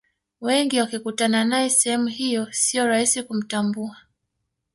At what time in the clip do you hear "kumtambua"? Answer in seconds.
3.23-3.97